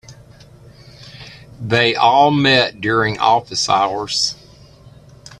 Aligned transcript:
They 1.61 1.93
all 1.93 2.31
met 2.31 2.81
during 2.81 3.19
office 3.19 3.69
hours. 3.69 4.33